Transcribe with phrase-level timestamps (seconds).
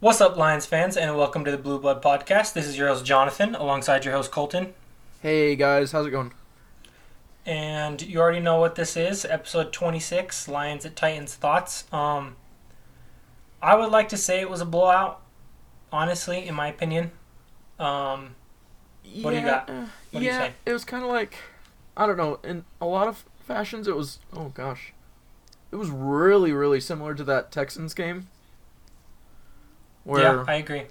[0.00, 2.52] What's up, Lions fans, and welcome to the Blue Blood Podcast.
[2.52, 4.74] This is your host, Jonathan, alongside your host, Colton.
[5.22, 6.32] Hey guys, how's it going?
[7.44, 11.84] And you already know what this is episode 26 Lions at Titans Thoughts.
[11.92, 12.36] Um,
[13.60, 15.20] I would like to say it was a blowout,
[15.90, 17.10] honestly, in my opinion.
[17.80, 18.36] Um,
[19.22, 19.68] What do you got?
[19.68, 20.52] uh, What you yeah, say?
[20.66, 21.34] it was kind of like,
[21.96, 22.38] I don't know.
[22.44, 24.18] In a lot of fashions, it was.
[24.32, 24.92] Oh gosh,
[25.72, 28.28] it was really, really similar to that Texans game.
[30.04, 30.82] Where, yeah, I agree.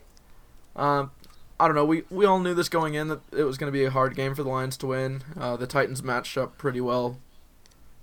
[0.75, 1.11] um,
[1.59, 1.85] I don't know.
[1.85, 4.15] We we all knew this going in that it was going to be a hard
[4.15, 5.23] game for the Lions to win.
[5.39, 7.17] Uh, the Titans matched up pretty well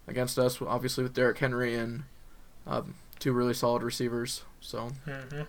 [0.09, 2.03] against us, obviously with Derrick Henry and
[2.67, 4.43] um, two really solid receivers.
[4.61, 5.43] So, hmm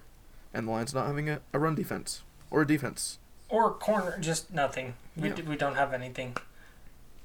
[0.53, 3.17] and the Lions not having a, a run defense or a defense.
[3.49, 4.93] Or corner, just nothing.
[5.17, 5.35] We, Yeah.
[5.35, 6.37] d- we don't have anything.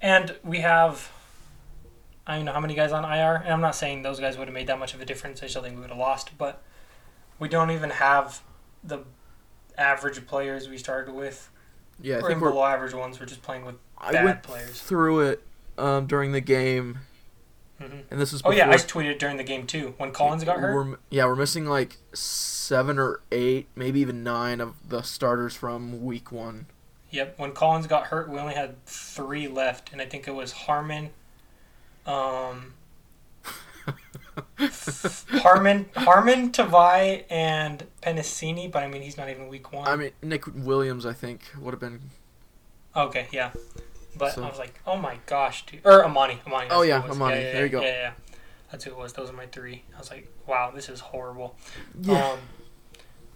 [0.03, 1.13] And we have,
[2.27, 4.49] I don't know how many guys on IR, and I'm not saying those guys would
[4.49, 5.43] have made that much of a difference.
[5.43, 6.63] I still think we would have lost, but
[7.41, 8.43] we don't even have
[8.85, 9.01] the
[9.77, 11.51] average players we started with,
[12.01, 13.19] Yeah, I or think we're below average ones.
[13.19, 14.81] We're just playing with I bad went players.
[14.81, 15.43] through it
[15.79, 16.99] um, during the game,
[17.81, 20.61] hmm and this is Oh yeah, I tweeted during the game too when Collins got
[20.61, 20.75] hurt.
[20.75, 26.05] We're, yeah, we're missing like seven or eight, maybe even nine of the starters from
[26.05, 26.67] week one.
[27.11, 30.53] Yep, when Collins got hurt, we only had three left, and I think it was
[30.53, 31.11] Harmon,
[32.07, 32.75] um,
[35.43, 38.71] Harmon, Harmon, Tavai, and Penisini.
[38.71, 39.87] But I mean, he's not even week one.
[39.89, 42.01] I mean, Nick Williams, I think, would have been.
[42.95, 43.51] okay, yeah.
[44.17, 45.81] But So- I was like, oh my gosh, dude.
[45.85, 46.69] Or Amani, Amani.
[46.71, 47.03] Oh, yeah.
[47.03, 47.81] Amani, Yeah, yeah, there you go.
[47.81, 48.13] Yeah, yeah.
[48.71, 49.13] That's who it was.
[49.15, 49.83] Those are my three.
[49.95, 51.57] I was like, wow, this is horrible.
[52.01, 52.33] Yeah.
[52.33, 52.39] Um,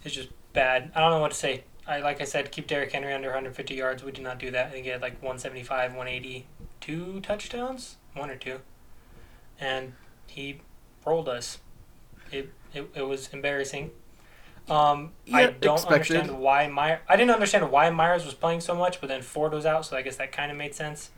[0.04, 0.92] it's just bad.
[0.94, 1.64] I don't know what to say.
[1.86, 4.02] I like I said, keep Derrick Henry under 150 yards.
[4.04, 4.66] We did not do that.
[4.68, 6.46] I think he had like 175, 180,
[6.80, 8.60] two touchdowns, one or two,
[9.60, 9.92] and
[10.26, 10.60] he
[11.06, 11.58] rolled us.
[12.32, 13.90] It it, it was embarrassing.
[14.68, 16.16] Um, I don't expected.
[16.16, 17.00] understand why Meyer.
[17.08, 19.96] I didn't understand why Myers was playing so much, but then Ford was out, so
[19.96, 21.10] I guess that kind of made sense.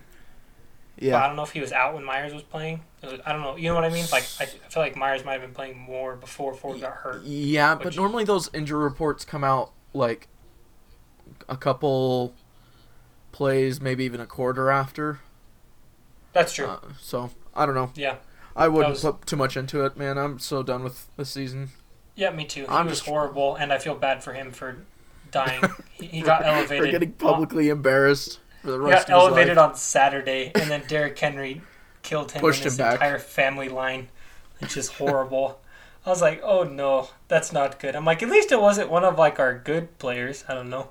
[0.98, 2.80] But I don't know if he was out when Myers was playing.
[3.02, 3.54] It was- I don't know.
[3.56, 4.06] You know what I mean?
[4.10, 7.22] Like I, I feel like Myers might have been playing more before Ford got hurt.
[7.22, 10.26] Yeah, but normally those injury reports come out like
[11.48, 12.34] a couple
[13.30, 15.20] plays, maybe even a quarter after.
[16.32, 16.66] That's true.
[16.66, 17.92] Uh, so I don't know.
[17.94, 18.16] yeah.
[18.56, 20.16] I wouldn't was- put too much into it, man.
[20.18, 21.70] I'm so done with this season.
[22.14, 22.62] Yeah, me too.
[22.62, 24.78] He I'm was just- horrible, and I feel bad for him for
[25.30, 25.62] dying.
[25.92, 26.84] he, he got elevated.
[26.84, 29.68] We're getting publicly embarrassed for the He got elevated life.
[29.70, 31.60] on Saturday, and then Derrick Henry
[32.02, 32.94] killed him Pushed and his him back.
[32.94, 34.08] entire family line,
[34.60, 35.60] which is horrible.
[36.06, 37.94] I was like, oh no, that's not good.
[37.96, 40.44] I'm like, at least it wasn't one of like our good players.
[40.48, 40.90] I don't know.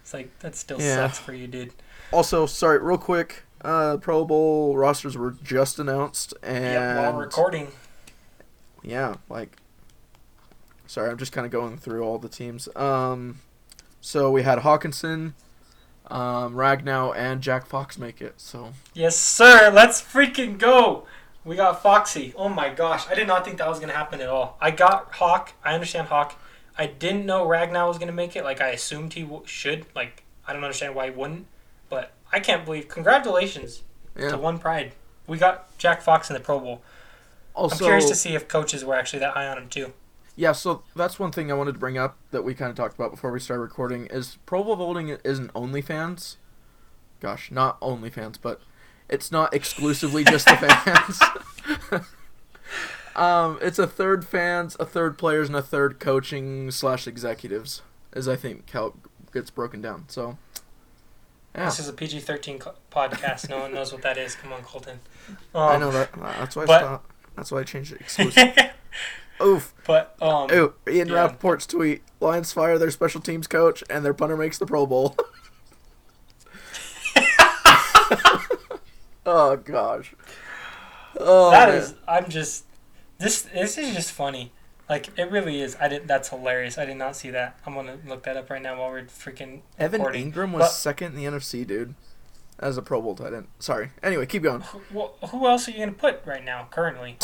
[0.00, 0.94] It's like that still Yeah.
[1.06, 1.74] sucks for you, dude.
[2.10, 3.42] Also, sorry, real quick.
[3.62, 7.68] Uh, Pro Bowl rosters were just announced, and Yep, while recording.
[8.82, 9.56] yeah, like,
[10.86, 12.68] sorry, I'm just kind of going through all the teams.
[12.76, 13.40] Um,
[14.00, 15.32] so we had Hockenson,
[16.06, 18.34] um, Ragnow, and Jack Fox make it.
[18.36, 19.70] So Yes, sir.
[19.72, 21.06] Let's freaking go.
[21.44, 22.32] We got Foxy.
[22.36, 23.08] Oh my gosh.
[23.08, 24.56] I did not think that was going to happen at all.
[24.60, 25.52] I got Hawk.
[25.64, 26.38] I understand Hawk.
[26.76, 28.44] I didn't know Ragnow was going to make it.
[28.44, 29.86] Like, I assumed he w- should.
[29.96, 31.46] Like, I don't understand why he wouldn't.
[31.88, 32.88] But I can't believe.
[32.88, 33.82] Congratulations
[34.16, 34.30] yeah.
[34.30, 34.92] to One Pride.
[35.26, 36.82] We got Jack Fox in the Pro Bowl.
[37.54, 39.92] Also, I'm curious to see if coaches were actually that high on him, too.
[40.36, 40.52] yeah.
[40.52, 43.10] So that's one thing I wanted to bring up that we kind of talked about
[43.10, 46.36] before we started recording is Pro Bowl voting isn't OnlyFans.
[47.20, 48.60] Gosh, not OnlyFans, but
[49.08, 50.56] it's not exclusively just the
[51.90, 52.04] fans.
[53.16, 57.82] um, it's a third fans, a third players, and a third coaching slash executives,
[58.14, 58.92] is I think how it
[59.32, 60.04] gets broken down.
[60.08, 60.38] So,
[61.54, 62.60] yeah, This is a PG 13
[62.92, 63.48] podcast.
[63.48, 64.34] No one knows what that is.
[64.34, 65.00] Come on, Colton.
[65.54, 66.12] Um, I know that.
[66.12, 67.10] That's why I but- stopped.
[67.36, 68.52] That's why I changed it exclusive.
[69.40, 69.72] Oof.
[69.86, 71.14] but, um, Ooh, Ian yeah.
[71.28, 75.16] Rapoport's tweet: Lions fire their special teams coach, and their punter makes the Pro Bowl.
[79.26, 80.14] oh gosh.
[81.20, 81.78] Oh, That man.
[81.78, 82.64] is, I'm just,
[83.18, 84.52] this this is just funny.
[84.88, 85.76] Like it really is.
[85.80, 86.06] I didn't.
[86.06, 86.78] That's hilarious.
[86.78, 87.58] I did not see that.
[87.66, 90.32] I'm gonna look that up right now while we're freaking Evan recording.
[90.32, 91.94] Engram was But- second in the NFC, dude,
[92.58, 93.48] as a Pro Bowl tight end.
[93.58, 93.90] Sorry.
[94.02, 94.62] Anyway, keep going.
[94.62, 96.68] Who, well, who else are you gonna put right now?
[96.70, 97.16] Currently?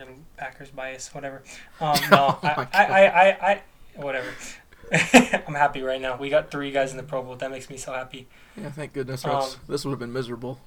[0.00, 1.42] Um, Packers bias, whatever.
[1.80, 3.62] Um, no, Oh I, I, I, I, I,
[3.94, 4.28] whatever.
[4.92, 6.16] I'm happy right now.
[6.16, 7.34] We got three guys in the Pro Bowl.
[7.36, 8.28] That makes me so happy.
[8.56, 9.24] Yeah, thank goodness.
[9.24, 10.60] Um, this would have been miserable.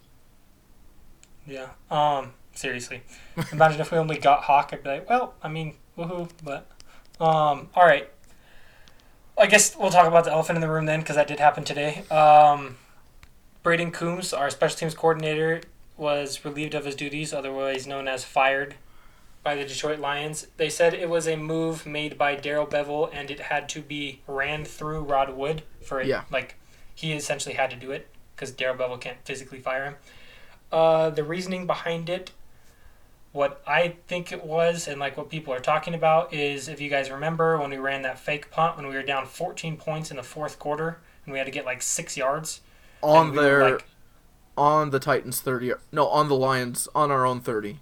[1.46, 1.68] Yeah.
[1.92, 2.34] Um.
[2.54, 3.04] Seriously,
[3.52, 4.72] imagine if we only got Hawk.
[4.74, 6.30] I'd be like, well, I mean, woohoo.
[6.44, 6.70] But,
[7.20, 7.70] um.
[7.76, 8.10] All right.
[9.38, 11.64] I guess we'll talk about the elephant in the room then, because that did happen
[11.64, 12.04] today.
[12.12, 12.76] Um,
[13.64, 15.62] Brayden Coombs, our special teams coordinator,
[15.96, 18.76] was relieved of his duties, otherwise known as fired,
[19.44, 20.48] by the Detroit Lions.
[20.58, 24.22] They said it was a move made by Darrell Bevell and it had to be
[24.28, 26.08] ran through Rod Wood for it.
[26.08, 26.24] Yeah.
[26.32, 26.56] Like
[26.94, 29.96] he essentially had to do it because Darrell Bevell can't physically fire him.
[30.72, 32.32] Uh, the reasoning behind it,
[33.32, 36.90] what I think it was, and like what people are talking about, is if you
[36.90, 40.18] guys remember when we ran that fake punt when we were down 14 points in
[40.18, 42.62] the fourth quarter and we had to get like six yards
[43.04, 43.86] On we their like,
[44.58, 47.80] on the Titans 30 no, on the Lions on our own 30.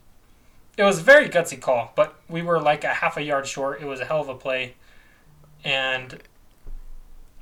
[0.78, 3.82] It was a very gutsy call, but we were like a half a yard short.
[3.82, 4.76] It was a hell of a play,
[5.64, 6.20] and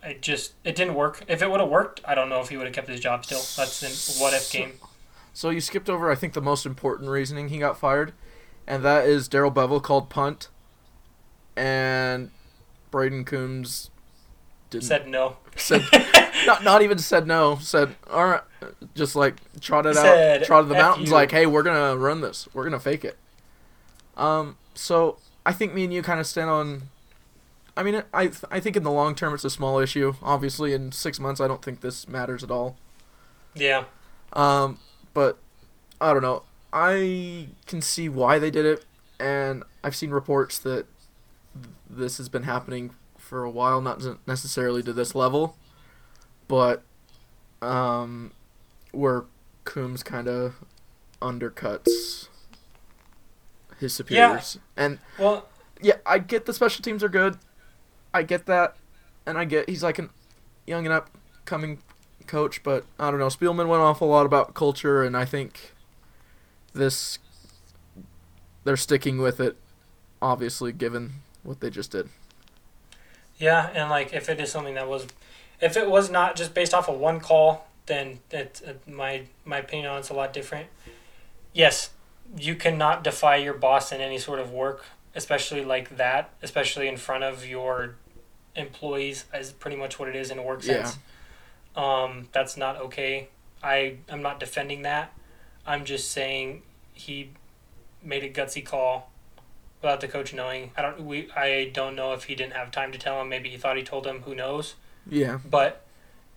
[0.02, 1.24] it just it didn't work.
[1.28, 3.26] If it would have worked, I don't know if he would have kept his job
[3.26, 3.42] still.
[3.58, 4.74] That's an what if game.
[5.36, 8.14] So you skipped over I think the most important reasoning he got fired
[8.66, 10.48] and that is Darrell Bevell called punt
[11.56, 12.32] and
[12.92, 13.90] Brayden Coombs
[14.70, 15.38] didn't Said no.
[15.56, 15.84] said
[16.48, 17.58] not not even said no.
[17.62, 18.42] Said all right,
[18.96, 21.10] just like trotted He out, trotted the "F mountains.
[21.10, 22.48] you." Like, hey, we're gonna run this.
[22.54, 23.18] We're gonna fake it.
[24.18, 24.58] Um.
[24.74, 26.84] So I think me and you kind of stand on.
[27.78, 30.16] I mean, I I think in the long term it's a small issue.
[30.24, 32.76] Obviously, in six months, I don't think this matters at all.
[33.54, 33.86] Yeah,
[34.34, 34.80] Um.
[35.16, 35.40] But
[36.00, 36.44] I don't know.
[36.72, 38.86] I can see why they did it,
[39.20, 40.86] and I've seen reports that
[41.56, 45.56] th- this has been happening for a while, not necessarily to this level,
[46.48, 46.84] but
[47.62, 48.34] um,
[48.92, 49.24] where
[49.64, 50.56] Coombs kind of
[51.22, 52.28] undercuts
[53.80, 54.58] his superiors.
[54.76, 55.48] And well,
[55.82, 57.38] yeah, I get the special teams are good.
[58.14, 58.76] I get that,
[59.26, 60.10] and I get he's like a
[60.68, 61.80] young and upcoming
[62.28, 63.28] coach, but I don't know.
[63.28, 65.74] Spielman went off a lot about culture, and I think
[66.74, 67.20] this
[68.64, 69.58] they're sticking with it.
[70.22, 71.14] Obviously, given
[71.44, 72.10] what they just did.
[73.38, 75.08] yeah, and like if it is something that was,
[75.62, 79.58] if it was not just based off of one call, then it, uh, my my
[79.58, 80.68] opinion on it's a lot different.
[81.54, 81.92] Yes,
[82.38, 86.98] you cannot defy your boss in any sort of work, especially like that, especially in
[86.98, 87.96] front of your
[88.56, 90.92] employees, is pretty much what it is in a work Yeah.
[91.76, 93.28] Um, that's not okay.
[93.64, 95.12] I I'm not defending that.
[95.66, 96.62] I'm just saying
[96.94, 97.32] he
[98.04, 99.10] made a gutsy call
[99.82, 100.72] without the coach knowing.
[100.78, 103.30] I don't we I don't know if he didn't have time to tell him.
[103.30, 104.22] Maybe he thought he told him.
[104.22, 104.76] Who knows?
[105.10, 105.86] Yeah, But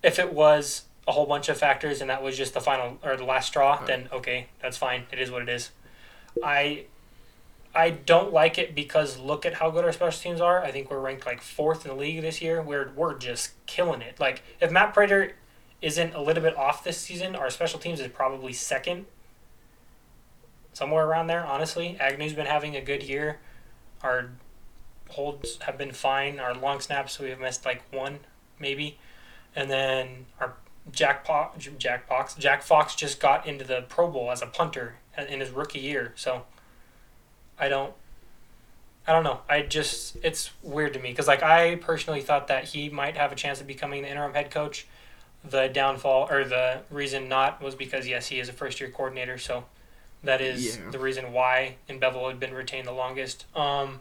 [0.02, 3.16] if it was a whole bunch of factors and that was just the final or
[3.16, 3.86] the last straw, Right.
[3.86, 5.04] then okay, that's fine.
[5.12, 5.70] It is what it is.
[6.42, 6.84] I
[7.78, 10.64] I don't like it because look at how good our special teams are.
[10.64, 12.60] I think we're ranked like fourth in the league this year.
[12.60, 14.18] We're we're just killing it.
[14.18, 15.36] Like if Matt Prater
[15.80, 19.06] isn't a little bit off this season, our special teams is probably second.
[20.72, 21.96] Somewhere around there, honestly.
[22.00, 23.38] Agnew's been having a good year.
[24.02, 24.30] Our
[25.10, 26.40] holds have been fine.
[26.40, 28.18] Our long snaps we have missed like one
[28.58, 28.98] maybe,
[29.54, 30.54] and then our
[30.90, 34.96] Jack po- Jack Fox Jack Fox just got into the Pro Bowl as a punter
[35.16, 36.12] in his rookie year.
[36.16, 36.42] So
[37.58, 37.92] I don't
[39.06, 39.40] I don't know.
[39.48, 43.32] I just it's weird to me because like I personally thought that he might have
[43.32, 44.86] a chance of becoming the interim head coach.
[45.48, 49.38] The downfall or the reason not was because yes he is a first year coordinator
[49.38, 49.64] so
[50.22, 50.90] that is Yeah.
[50.90, 53.46] the reason why in Bevell had been retained the longest.
[53.56, 54.00] Um,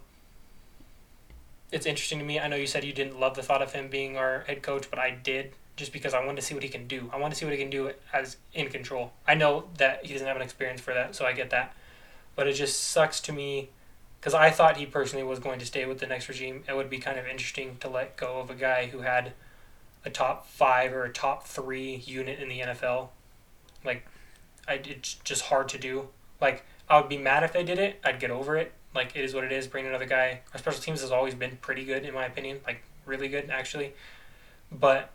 [1.71, 2.39] it's interesting to me.
[2.39, 4.89] I know you said you didn't love the thought of him being our head coach,
[4.89, 7.09] but I did just because I wanted to see what he can do.
[7.13, 9.11] I want to see what he can do as in control.
[9.27, 11.75] I know that he doesn't have an experience for that, so I get that.
[12.37, 13.69] But it just sucks to me
[14.19, 16.63] because I thought he personally was going to stay with the next regime.
[16.69, 19.33] It would be kind of interesting to let go of a guy who had
[20.05, 23.09] a top five or a top three unit in the NFL.
[23.83, 24.07] Like,
[24.67, 26.09] I, it's just hard to do.
[26.39, 27.99] Like, I would be mad if they did it.
[28.03, 28.71] I'd get over it.
[28.95, 29.67] Like, it is what it is.
[29.67, 30.41] Bring another guy.
[30.53, 32.59] Our special teams has always been pretty good, in my opinion.
[32.65, 33.93] Like, really good, actually.
[34.71, 35.11] But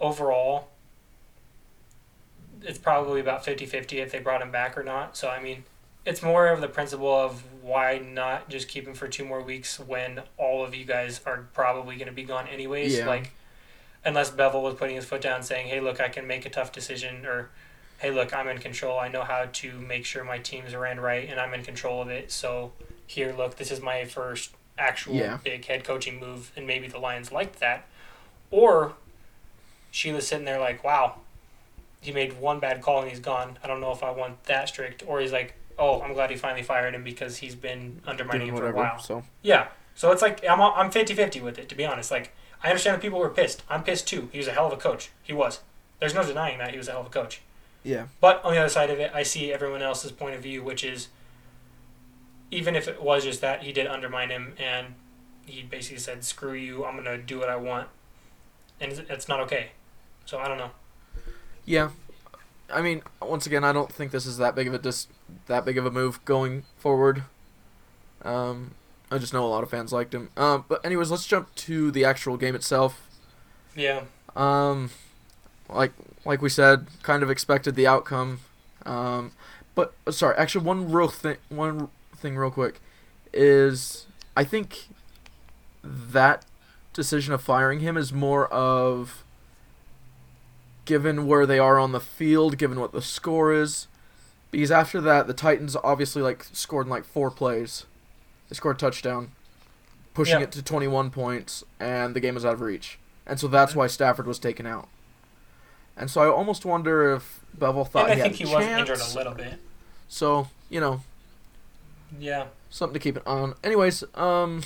[0.00, 0.68] overall,
[2.62, 5.16] it's probably about 50 50 if they brought him back or not.
[5.16, 5.64] So, I mean,
[6.06, 9.78] it's more of the principle of why not just keep him for two more weeks
[9.78, 12.96] when all of you guys are probably going to be gone anyways.
[12.96, 13.08] Yeah.
[13.08, 13.32] Like,
[14.04, 16.70] unless Bevell was putting his foot down saying, hey, look, I can make a tough
[16.70, 17.50] decision, or
[17.98, 18.98] hey, look, I'm in control.
[18.98, 22.08] I know how to make sure my teams ran right, and I'm in control of
[22.08, 22.30] it.
[22.30, 22.72] So,
[23.06, 25.38] here, look, this is my first actual Yeah.
[25.42, 27.86] big head coaching move, and maybe the Lions liked that.
[28.52, 28.94] Or
[29.90, 31.16] Sheila's sitting there like, wow,
[32.00, 33.58] he made one bad call and he's gone.
[33.64, 35.02] I don't know if I want that strict.
[35.06, 38.54] Or he's like, oh, I'm glad he finally fired him because he's been undermining Doing
[38.54, 38.98] him for a while.
[38.98, 39.68] So Yeah.
[39.94, 42.10] So it's like I'm I'm 50-50 with it to be honest.
[42.10, 43.62] Like I understand that people were pissed.
[43.68, 44.28] I'm pissed too.
[44.32, 45.10] He was a hell of a coach.
[45.22, 45.60] He was.
[46.00, 47.40] There's no denying that he was a hell of a coach.
[47.82, 50.62] yeah, But on the other side of it, I see everyone else's point of view,
[50.62, 51.08] which is
[52.50, 54.94] even if it was just that he did undermine him and
[55.46, 57.88] he basically said, "Screw you, I'm gonna do what I want,"
[58.80, 59.70] and it's not okay.
[60.24, 60.70] So I don't know.
[61.64, 61.90] yeah.
[62.72, 65.08] I mean, once again, I don't think this is that big of a dis-
[65.46, 67.24] that big of a move going forward.
[68.22, 68.74] Um,
[69.10, 70.30] I just know a lot of fans liked him.
[70.36, 73.08] Um, but anyways, let's jump to the actual game itself.
[73.76, 74.02] Yeah.
[74.34, 74.90] Um,
[75.68, 75.92] like
[76.24, 78.40] like we said, kind of expected the outcome.
[78.84, 79.32] Um,
[79.74, 82.80] but uh, sorry, actually, one real thing, one thing, real quick,
[83.32, 84.06] is
[84.36, 84.88] I think
[85.84, 86.44] that
[86.92, 89.22] decision of firing him is more of
[90.86, 93.86] given where they are on the field, given what the score is.
[94.50, 97.84] Because after that, the Titans obviously like scored in like four plays.
[98.48, 99.32] They scored a touchdown,
[100.14, 102.98] pushing it to 21 points, and the game was out of reach.
[103.26, 104.88] And so that's why Stafford was taken out.
[105.96, 109.00] And so I almost wonder if Bevell thought and I he think he was injured
[109.00, 109.58] a little bit.
[110.08, 111.02] So you know,
[112.18, 112.46] Yeah.
[112.70, 113.54] something to keep it on.
[113.64, 114.62] Anyways, um,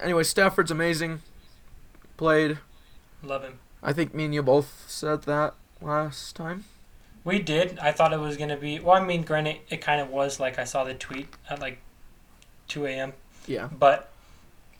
[0.00, 1.22] anyway, Stafford's amazing.
[2.16, 2.58] Played.
[3.22, 3.60] Love him.
[3.82, 6.64] I think me and you both said that last time.
[7.22, 7.78] We did.
[7.78, 8.80] I thought it was gonna be.
[8.80, 10.40] Well, I mean, granted, it kind of was.
[10.40, 11.78] Like I saw the tweet at like
[12.68, 13.12] 2 a.m.
[13.46, 13.68] Yeah.
[13.70, 14.10] But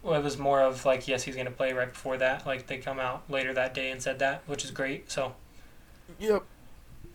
[0.03, 2.47] it was more of like, yes, he's gonna play right before that.
[2.47, 5.11] Like they come out later that day and said that, which is great.
[5.11, 5.35] So
[6.19, 6.45] Yep.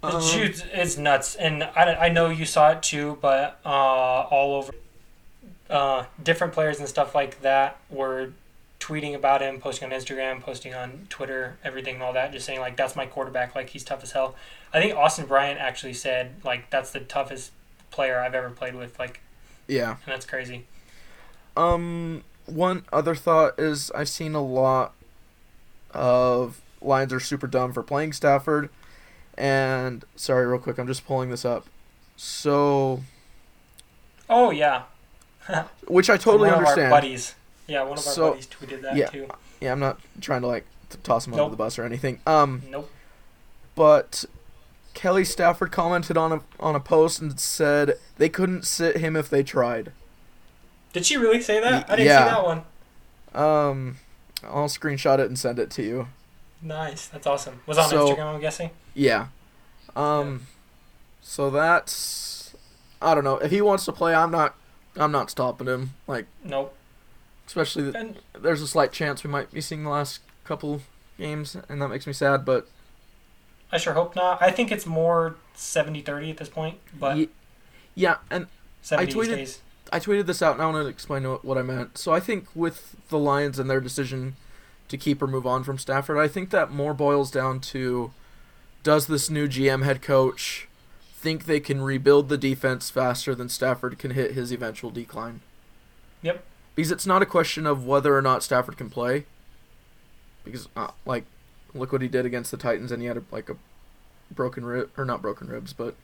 [0.04, 4.56] Um, it's, it's nuts, and I, I know you saw it too, but uh, all
[4.56, 4.74] over,
[5.70, 8.34] uh, different players and stuff like that were
[8.86, 12.60] tweeting about him, posting on Instagram, posting on Twitter, everything and all that, just saying
[12.60, 14.36] like that's my quarterback, like he's tough as hell.
[14.74, 17.52] I think Austin Bryant actually said like that's the toughest
[17.90, 19.22] player I've ever played with, like,
[19.68, 19.92] yeah.
[19.92, 20.66] and that's crazy.
[21.58, 24.94] Um, one other thought is I've seen a lot
[25.92, 28.70] of Lions are super dumb for playing Stafford,
[29.36, 31.66] and sorry, real quick, I'm just pulling this up.
[32.18, 33.02] So,
[34.30, 34.84] Oh yeah,
[35.88, 36.92] which I totally understand.
[36.92, 37.34] buddies,
[37.68, 39.08] yeah, one of our So, buddies tweeted that yeah.
[39.08, 39.28] too.
[39.62, 42.20] Yeah, I'm not trying to like t- toss him under the bus or anything.
[42.28, 42.90] Um, Nope.
[43.76, 44.26] but
[44.94, 49.30] Kelly Stafford commented on a on a post and said they couldn't sit him if
[49.30, 49.92] they tried.
[50.94, 51.90] Did she really say that?
[51.90, 52.24] I didn't yeah.
[52.26, 52.64] see that one.
[53.34, 53.98] Um,
[54.44, 56.08] I'll screenshot it and send it to you.
[56.62, 57.62] Nice, that's awesome.
[57.66, 58.70] Was on So- Instagram, I'm guessing.
[58.94, 59.28] Yeah.
[59.96, 60.48] Um,
[61.22, 62.56] so that's
[63.02, 64.14] I don't know if he wants to play.
[64.14, 64.56] I'm not.
[64.98, 65.92] I'm not stopping him.
[66.08, 66.75] Like Nope.
[67.56, 70.82] Especially that And there's a slight chance we might be seeing the last couple
[71.18, 72.44] games, and that makes me sad.
[72.44, 72.68] But
[73.72, 74.42] I sure hope not.
[74.42, 77.30] I think it's more 70-30 at this point, but Ye-
[77.96, 78.48] yeah, and
[78.82, 79.62] 70 tweeted- stays.
[79.94, 81.98] I tweeted this out, and I want to explain what I meant.
[82.00, 84.36] So I think with the Lions and their decision
[84.88, 88.12] to keep or move on from Stafford, I think that more boils down to
[88.84, 90.68] does this new GM head coach
[91.14, 95.42] think they can rebuild the defense faster than Stafford can hit his eventual decline?
[96.24, 96.44] Yep.
[96.76, 99.26] Because it's not a question of whether or not Stafford can play.
[100.44, 101.24] Because uh, like,
[101.74, 103.56] look what he did against the Titans, and he had a, like a
[104.32, 105.96] broken rib or not broken ribs, but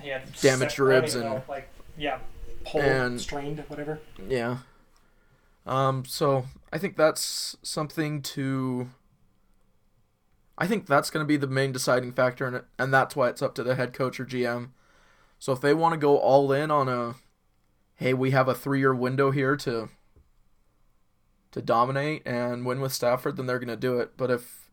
[0.00, 2.18] He had Damaged se- I don't ribs and- know, like yeah,
[2.64, 3.98] pulled, and- strained, whatever.
[4.28, 4.58] Yeah.
[5.66, 8.88] Um, so I think that's something to.
[10.56, 13.28] I think that's going to be the main deciding factor in it, and that's why
[13.28, 14.70] it's up to the head coach or GM.
[15.38, 17.14] So if they want to go all in on a,
[17.98, 19.90] hey, we have a three-year window here to.
[21.52, 24.18] To dominate and win with Stafford, then they're going to do it.
[24.18, 24.68] But if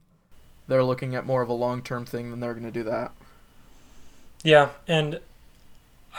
[0.67, 3.13] they're looking at more of a long-term thing, then they're going to do that.
[4.43, 5.21] Yeah, and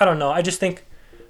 [0.01, 0.31] I don't know.
[0.31, 0.87] I just think,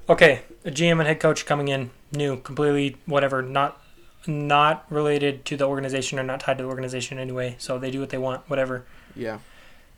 [0.09, 3.83] okay, a GM and head coach coming in new, completely whatever, not
[4.29, 7.57] not related to the organization or not tied to the organization anyway.
[7.59, 8.85] So they do what they want, whatever.
[9.15, 9.39] Yeah.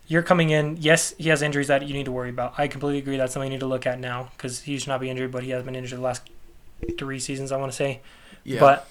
[0.09, 0.79] You're coming in.
[0.81, 2.55] Yes, he has injuries that you need to worry about.
[2.59, 3.19] I completely agree.
[3.19, 5.45] That's something you need to look at now because he should not be injured, but
[5.45, 6.23] he has been injured the last
[6.99, 7.53] three seasons.
[7.53, 8.01] I want to say.
[8.43, 8.59] Yeah.
[8.59, 8.89] But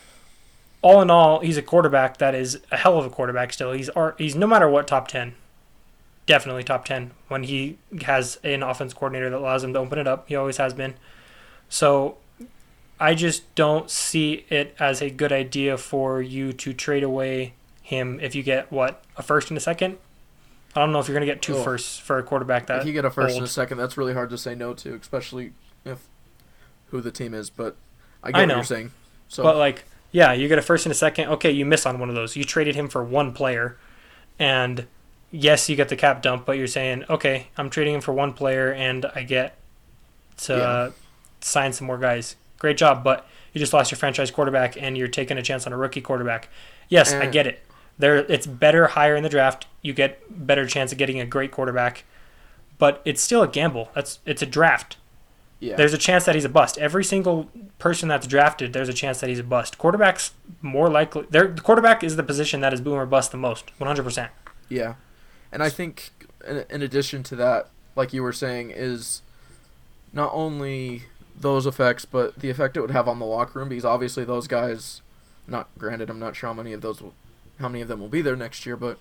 [0.83, 3.71] all in all, he's a quarterback that is a hell of a quarterback still.
[3.71, 5.33] He's he's no matter what top 10.
[6.27, 10.07] Definitely top 10 when he has an offense coordinator that allows him to open it
[10.07, 10.27] up.
[10.27, 10.93] He always has been.
[11.67, 12.17] So
[13.00, 18.19] I just don't see it as a good idea for you to trade away him
[18.19, 19.97] if you get what a first and a second.
[20.77, 21.63] I don't know if you're going to get two Oh.
[21.63, 24.13] firsts for a quarterback that if you get a first and a second, that's really
[24.13, 25.53] hard to say no to, especially
[25.84, 26.00] if
[26.91, 27.50] who the team is.
[27.50, 27.75] But
[28.24, 28.55] I I get what know.
[28.55, 28.91] you're saying.
[29.27, 31.29] So But like, yeah, you get a first and a second.
[31.29, 32.36] Okay, you miss on one of those.
[32.36, 33.77] You traded him for one player,
[34.39, 34.86] and
[35.31, 36.46] yes, you get the cap dump.
[36.46, 39.57] But you're saying, okay, I'm trading him for one player, and I get
[40.43, 40.89] to Yeah.
[41.41, 42.36] sign some more guys.
[42.60, 45.74] Great job, but you just lost your franchise quarterback, and you're taking a chance on
[45.74, 46.50] a rookie quarterback.
[46.89, 47.29] Yes, I eh.
[47.31, 47.63] get it.
[48.00, 49.66] There, it's better higher in the draft.
[49.82, 52.04] You get better chance of getting a great quarterback,
[52.77, 53.89] but it's still a gamble.
[53.96, 54.98] That's it's a draft.
[55.60, 56.77] yeah, There's a chance that he's a bust.
[56.77, 57.50] Every single
[57.80, 59.77] person that's drafted, there's a chance that he's a bust.
[59.80, 61.25] Quarterback's more likely.
[61.30, 64.30] The quarterback is the position that is boom or bust the most, 100%.
[64.70, 64.96] yeah,
[65.51, 66.12] and I think
[66.48, 69.22] in, in addition to that, like you were saying, is
[70.13, 71.04] not only
[71.39, 74.48] those effects, but the effect it would have on the locker room because obviously those
[74.48, 75.01] guys,
[75.48, 77.13] not granted, I'm not sure how many of those, will,
[77.60, 79.00] how many of them will be there next year, but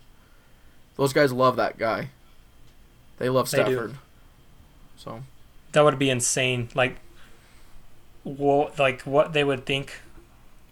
[0.96, 2.08] those guys love that guy.
[3.18, 3.92] They love Stafford.
[3.92, 3.98] They.
[4.96, 5.22] So
[5.72, 6.68] That would be insane.
[6.74, 6.96] Like,
[8.24, 10.00] what like what they would think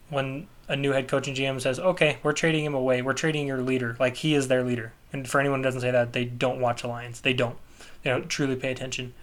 [0.09, 3.03] when a new head coach and GM says, "Okay, we're trading him away.
[3.03, 3.97] We're trading your leader.
[4.01, 6.83] Like he is their leader." And for anyone who doesn't say that, they don't watch
[6.83, 7.21] the Lions.
[7.21, 7.57] They don't.
[8.03, 9.15] They don't truly pay attention.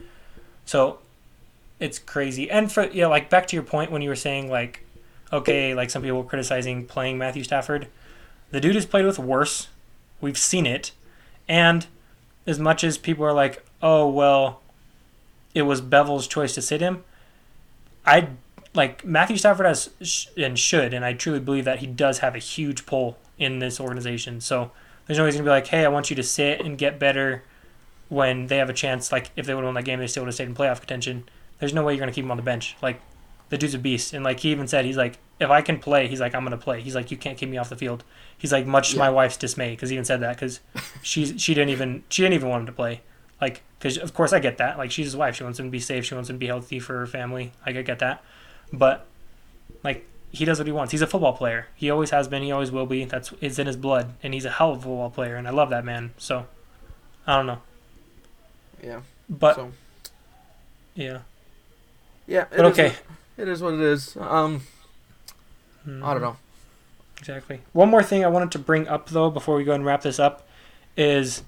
[0.65, 0.99] So
[1.79, 2.49] it's crazy.
[2.49, 4.85] And for yeah, like back to your point when you were saying like,
[5.33, 7.87] okay, like some people were criticizing playing Matthew Stafford.
[8.51, 9.67] The dude has played with worse.
[10.19, 10.91] We've seen it.
[11.47, 11.87] And
[12.45, 14.61] as much as people are like, oh well,
[15.53, 17.03] it was Bevell's choice to sit him.
[18.05, 18.29] I
[18.73, 22.35] like Matthew Stafford has sh- and should, and I truly believe that he does have
[22.35, 24.39] a huge pull in this organization.
[24.41, 24.71] So
[25.05, 27.43] there's no reason to be like, hey, I want you to sit and get better
[28.09, 29.11] when they have a chance.
[29.11, 30.79] Like if they would have won that game, they still would have stayed in playoff
[30.79, 31.25] contention.
[31.59, 32.75] There's no way you're gonna keep him on the bench.
[32.81, 33.01] Like
[33.49, 36.07] the dude's a beast, and like he even said, he's like, if I can play,
[36.07, 36.81] he's like, I'm gonna play.
[36.81, 38.03] He's like, you can't keep me off the field.
[38.37, 40.59] He's like, much to my wife's dismay, because he even said that because
[41.01, 43.01] she's she didn't even she didn't even want him to play.
[43.41, 44.77] Like, because of course I get that.
[44.77, 45.35] Like she's his wife.
[45.35, 46.05] She wants him to be safe.
[46.05, 47.51] She wants him to be healthy for her family.
[47.65, 48.23] Like, I get that.
[48.71, 49.07] But
[49.83, 50.91] like he does what he wants.
[50.91, 51.67] He's a football player.
[51.75, 52.43] He always has been.
[52.43, 53.03] He always will be.
[53.05, 55.35] That's it's in his blood, and he's a hell of a football player.
[55.35, 56.11] And I love that man.
[56.17, 56.45] So
[57.27, 57.61] I don't know,
[58.83, 59.01] yeah.
[59.29, 59.71] but so
[60.95, 61.19] yeah.
[62.27, 62.43] yeah.
[62.43, 62.93] it But is okay.
[63.37, 64.15] it is what it is.
[64.17, 64.61] Um,
[65.85, 66.01] I Mhm.
[66.13, 66.37] don't know.
[67.17, 67.61] Exactly.
[67.73, 70.19] One more thing I wanted to bring up though before we go and wrap this
[70.19, 70.47] up
[70.97, 71.43] is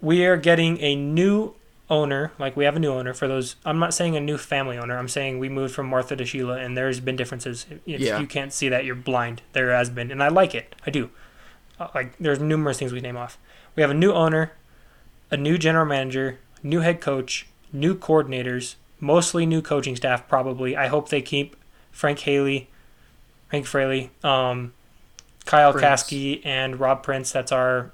[0.00, 1.54] we are getting a new
[1.88, 2.32] owner.
[2.38, 3.56] Like we have a new owner for those.
[3.64, 4.96] I'm not saying a new family owner.
[4.98, 7.66] I'm saying we moved from Martha to Sheila, and there's been differences.
[7.86, 8.18] If Yeah.
[8.20, 9.42] you can't see that, you're blind.
[9.52, 10.74] There has been, and I like it.
[10.86, 11.10] I do.
[11.78, 13.38] Uh, Like there's numerous things we name off.
[13.76, 14.52] We have a new owner,
[15.30, 20.28] a new general manager, new head coach, new coordinators, mostly new coaching staff.
[20.28, 20.76] Probably.
[20.76, 21.56] I hope they keep
[21.90, 22.68] Frank Haley,
[23.50, 24.72] Frank Fraley, um,
[25.44, 25.84] Kyle Prince.
[25.84, 27.32] Caskey, and Rob Prince.
[27.32, 27.90] That's our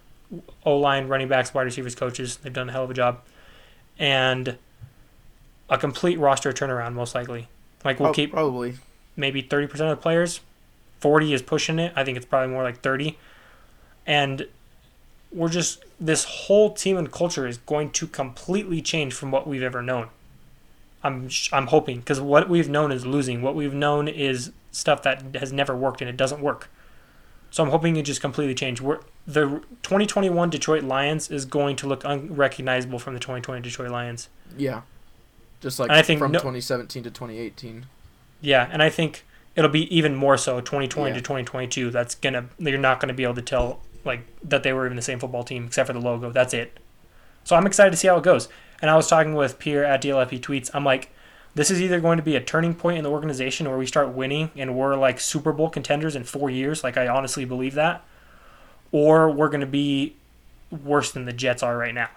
[0.65, 2.37] O line, running backs, wide receivers, coaches.
[2.37, 3.21] They've done a hell of a job,
[3.99, 4.59] and
[5.69, 7.49] a complete roster turnaround, most likely.
[7.85, 8.75] Like we'll Pro- keep probably.
[9.17, 10.41] maybe 30% of the players.
[11.01, 11.93] 40 is pushing it.
[11.97, 13.19] I think it's probably more like 30.
[14.07, 14.47] And
[15.33, 19.63] we're just this whole team and culture is going to completely change from what we've
[19.63, 20.09] ever known.
[21.03, 23.43] I'm I'm hoping because what we've known is losing.
[23.43, 26.71] What we've known is stuff that has never worked and it doesn't work.
[27.51, 28.81] So I'm hoping it just completely change.
[28.81, 34.29] We're, the 2021 Detroit Lions is going to look unrecognizable from the 2020 Detroit Lions.
[34.59, 34.83] Yeah.
[35.61, 37.87] Just like And I think from no- 2017 to 2018.
[38.43, 41.15] Yeah, and I think it'll be even more so 2020 Yeah.
[41.15, 41.91] to 2022.
[41.91, 45.03] That's gonna you're not gonna be able to tell like that they were even the
[45.03, 46.31] same football team except for the logo.
[46.31, 46.79] That's it.
[47.45, 48.49] So I'm excited to see how it goes.
[48.83, 50.71] And I was talking with Pierre at DLFP Tweets.
[50.75, 51.11] I'm like,
[51.57, 54.11] this is either going to be a turning point in the organization where we start
[54.11, 56.85] winning and we're like Super Bowl contenders in four years.
[56.85, 58.05] Like I honestly believe that,
[58.93, 60.15] or we're going to be
[60.71, 62.11] worse than the Jets are right now.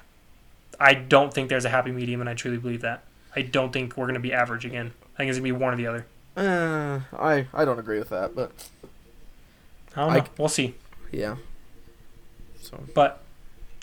[0.80, 3.04] I don't think there's a happy medium, and I truly believe that.
[3.36, 4.92] I don't think we're going to be average again.
[5.16, 6.06] I think it's going to be one or the other.
[6.38, 8.52] Uh, I I don't agree with that, but
[9.96, 10.26] I don't I- know.
[10.38, 10.76] we'll see.
[11.12, 11.36] yeah.
[12.62, 13.22] So But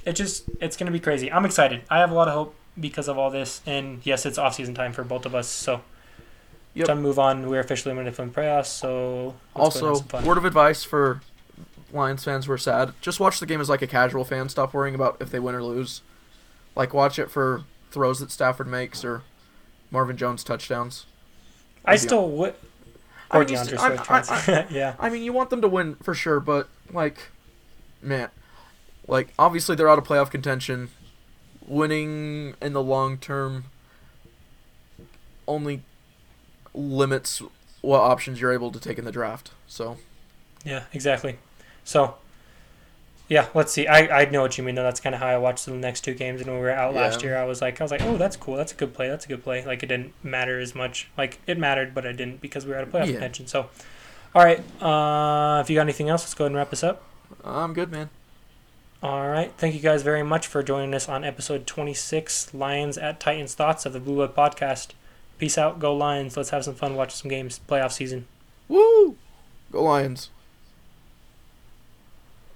[0.04, 1.30] it just it's gonna be crazy.
[1.32, 1.82] I'm excited.
[1.90, 3.60] I have a lot of hope because of all this.
[3.66, 5.48] And yes, it's off season time for both of us.
[5.48, 5.82] So
[6.74, 6.86] Yep.
[6.88, 7.48] time to move on.
[7.48, 8.66] We're officially in the film playoffs.
[8.66, 11.22] So also, word of advice for
[11.92, 14.48] Lions fans who are sad: just watch the game as like a casual fan.
[14.50, 16.02] Stop worrying about if they win or lose.
[16.74, 19.22] Like watch it for throws that Stafford makes or
[19.90, 21.06] Marvin Jones touchdowns.
[21.84, 22.54] I still would.
[23.30, 24.94] I Or mean, you D'Andre st- I- I- yeah.
[24.98, 27.30] I mean, you want them to win for sure, but like,
[28.02, 28.28] man,
[29.08, 30.90] like obviously they're out of playoff contention.
[31.66, 33.64] Winning in the long term
[35.48, 35.82] only
[36.74, 37.42] limits
[37.80, 39.50] what options you're able to take in the draft.
[39.66, 39.96] So
[40.64, 41.38] Yeah, exactly.
[41.84, 42.16] So,
[43.28, 43.86] yeah, let's see.
[43.86, 44.82] I, I know what you mean though.
[44.82, 46.40] That's kind of how I watched the next two games.
[46.40, 48.36] And when we were out last year, I was like, I was like, oh, that's
[48.36, 48.56] cool.
[48.56, 49.08] That's a good play.
[49.08, 49.64] That's a good play.
[49.64, 51.08] Like it didn't matter as much.
[51.16, 53.12] Like it mattered, but it didn't because we were out of playoff Yeah.
[53.12, 53.46] contention.
[53.46, 53.68] So,
[54.34, 54.58] all right.
[54.82, 57.02] Uh, if you got anything else, let's go ahead and wrap this up.
[57.44, 58.10] I'm good, man.
[59.02, 59.52] All right.
[59.58, 63.86] Thank you guys very much for joining us on episode 26, Lions at Titans Thoughts
[63.86, 64.88] of the Blue Web Podcast.
[65.38, 65.78] Peace out.
[65.78, 66.36] Go Lions.
[66.36, 67.60] Let's have some fun watching some games.
[67.68, 68.26] Playoff season.
[68.68, 69.16] Woo!
[69.70, 70.30] Go Lions.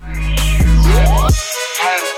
[0.01, 2.10] Hands